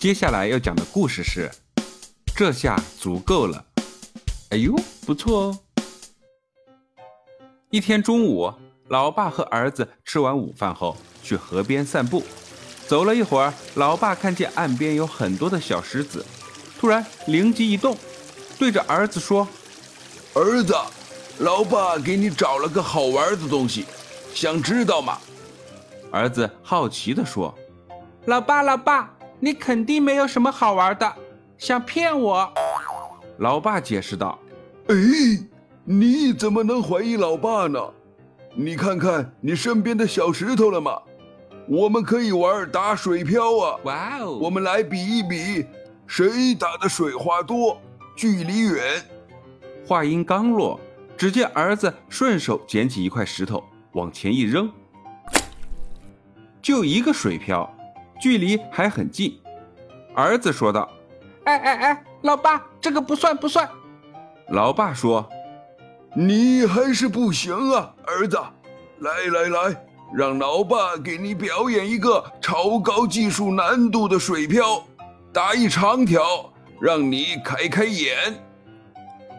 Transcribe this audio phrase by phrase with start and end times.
[0.00, 1.50] 接下来要讲的故事是，
[2.34, 3.62] 这下足够了。
[4.48, 4.74] 哎呦，
[5.04, 5.58] 不错哦。
[7.68, 8.50] 一天中午，
[8.88, 12.24] 老爸和儿子吃完午饭后去河边散步，
[12.88, 16.24] 走了一会儿，老爸看见岸边有很多的小石子，
[16.78, 17.94] 突然灵机一动，
[18.58, 19.46] 对着儿子说
[20.32, 20.74] ：“儿子，
[21.40, 23.84] 老爸给你找了个好玩的东西，
[24.34, 25.18] 想知道吗？”
[26.10, 27.54] 儿子好奇地说
[28.24, 31.12] ：“老爸，老爸。”你肯定没有什么好玩的，
[31.56, 32.52] 想骗我？
[33.38, 34.38] 老爸解释道
[34.88, 34.94] ：“哎，
[35.82, 37.80] 你怎么能怀疑老爸呢？
[38.54, 41.00] 你看看你身边的小石头了吗？
[41.66, 43.78] 我们可以玩打水漂啊！
[43.84, 45.64] 哇哦，我们来比一比，
[46.06, 47.80] 谁打的水花多，
[48.14, 49.02] 距离远。”
[49.86, 50.78] 话音刚落，
[51.16, 54.70] 只见儿子顺手捡起一块石头往前一扔，
[56.60, 57.72] 就一个水漂。
[58.20, 59.40] 距离还很近，
[60.14, 60.88] 儿子说道
[61.44, 63.68] ：“哎哎哎，老爸，这个不算不算。”
[64.50, 65.26] 老爸说
[66.14, 68.36] ：“你还是不行啊，儿子，
[68.98, 74.84] 来来来，让老爸给你表演一个超高技术难度的水漂，
[75.32, 78.16] 打一长条，让你开开眼。”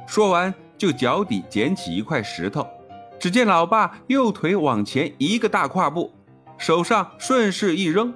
[0.08, 2.68] 说完，就脚底捡起一块石头，
[3.20, 6.12] 只见老爸右腿往前一个大跨步，
[6.58, 8.12] 手上顺势一扔。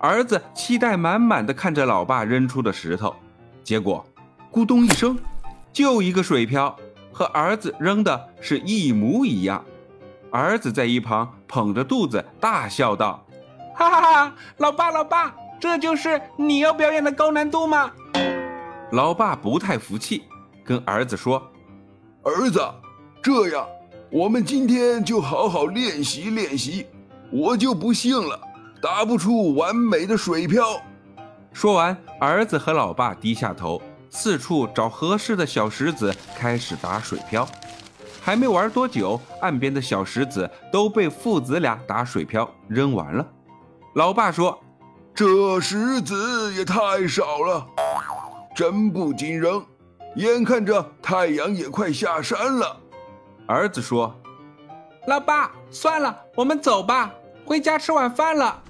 [0.00, 3.14] 儿子期待满满的看着老爸扔出的石头，
[3.62, 4.02] 结果，
[4.50, 5.18] 咕咚一声，
[5.74, 6.74] 就一个水漂，
[7.12, 9.62] 和儿子扔的是一模一样。
[10.30, 13.22] 儿子在一旁捧着肚子大笑道
[13.76, 17.90] ：“哈哈哈，老爸老爸，这就是你要表演的高难度吗？”
[18.92, 20.22] 老爸不太服气，
[20.64, 21.42] 跟儿子说
[22.24, 22.58] ：“儿子，
[23.22, 23.66] 这样，
[24.10, 26.86] 我们今天就好好练习练习，
[27.30, 28.40] 我就不信了。”
[28.80, 30.80] 打不出完美的水漂。
[31.52, 37.46] 说完，儿子和老爸低下头，四处找合适的小石子，开始打水漂。
[38.22, 43.26] 还没玩多久，岸边的小石子都被父子俩打水漂扔完了。
[43.94, 44.58] 老爸说
[45.14, 47.66] ：“这石子也太少了，
[48.54, 49.64] 真不禁扔。
[50.16, 52.76] 眼看着太阳也快下山了。”
[53.46, 54.14] 儿子说
[55.08, 57.10] ：“老爸，算了，我们走吧，
[57.44, 58.62] 回家吃晚饭了。”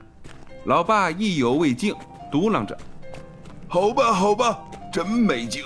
[0.65, 1.95] 老爸意犹未尽，
[2.31, 2.77] 嘟囔着
[3.67, 4.59] ：“好吧，好吧，
[4.93, 5.65] 真没劲。”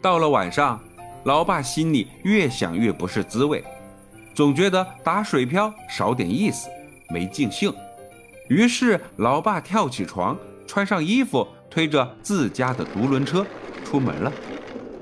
[0.00, 0.80] 到了晚上，
[1.24, 3.64] 老爸心里越想越不是滋味，
[4.32, 6.68] 总觉得打水漂少点意思，
[7.10, 7.74] 没尽兴。
[8.48, 10.36] 于是，老爸跳起床，
[10.68, 13.44] 穿上衣服，推着自家的独轮车
[13.84, 14.32] 出门了。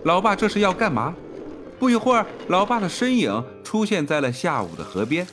[0.05, 1.15] 老爸这是要干嘛？
[1.79, 5.27] 不一会儿，老爸的身影出现在了下午的河边，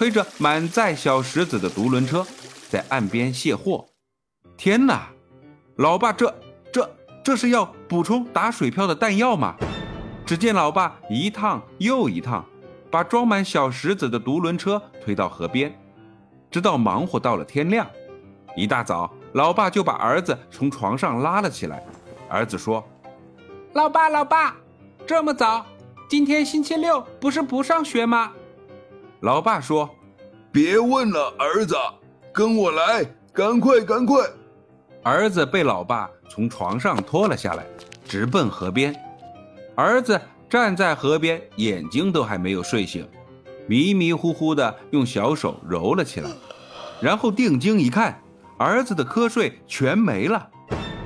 [0.00, 2.26] 推着满载小石子的独轮车。
[2.70, 3.84] 在岸边卸货，
[4.56, 5.10] 天哪！
[5.76, 6.34] 老爸，这、
[6.72, 6.90] 这、
[7.22, 9.54] 这是要补充打水漂的弹药吗？
[10.24, 12.42] 只见老爸一趟又一趟，
[12.90, 15.78] 把装满小石子的独轮车推到河边，
[16.50, 17.86] 直到忙活到了天亮。
[18.56, 21.84] 一大早，老爸就把儿子从床上拉了起来。
[22.26, 22.82] 儿子说
[23.74, 24.56] ：“老爸，老爸，
[25.06, 25.66] 这么早？
[26.08, 28.32] 今天星期六，不是不上学吗？”
[29.20, 29.88] 老爸说
[30.50, 31.76] ：“别问了，儿子。”
[32.32, 34.24] 跟我来，赶快，赶快！
[35.02, 37.66] 儿子被老爸从床上拖了下来，
[38.04, 38.94] 直奔河边。
[39.74, 43.06] 儿子站在河边，眼睛都还没有睡醒，
[43.66, 46.30] 迷迷糊糊的用小手揉了起来，
[47.00, 48.22] 然后定睛一看，
[48.56, 50.48] 儿子的瞌睡全没了，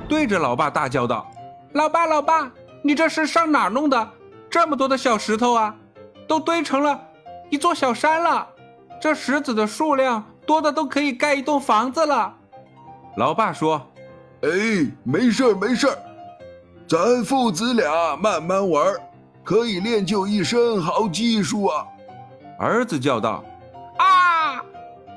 [0.07, 1.27] 对着老爸大叫道
[1.73, 2.51] ：“老爸，老爸，
[2.83, 4.09] 你这是上哪弄的？
[4.47, 5.75] 这么多的小石头啊，
[6.27, 7.01] 都堆成了
[7.49, 8.47] 一座小山了。
[9.01, 12.31] 这石子的数量……”多的都可以盖一栋房子了，
[13.17, 13.81] 老爸说
[14.45, 14.49] ：“哎，
[15.03, 15.97] 没事儿没事儿，
[16.87, 18.93] 咱父子俩慢慢玩，
[19.43, 21.83] 可以练就一身好技术啊。”
[22.61, 23.43] 儿子叫道
[23.97, 24.63] ：“啊，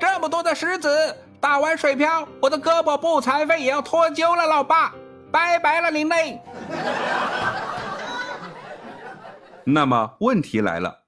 [0.00, 4.94] 这么多的石子，打完水漂，我的胳膊不残废也要脱臼了，老爸，
[5.31, 6.40] 拜拜了您嘞。
[9.62, 11.00] ”那么问题来了，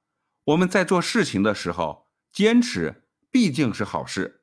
[0.45, 3.05] 我们在做事情的时候，坚持。
[3.33, 4.41] 毕竟是好事，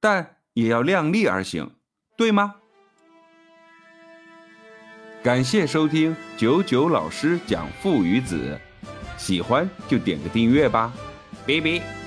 [0.00, 1.76] 但也要量力而行，
[2.16, 2.54] 对吗？
[5.22, 8.58] 感谢收听九九老师讲父与子，
[9.18, 10.90] 喜欢就点个订阅吧，
[11.46, 11.99] 拜拜。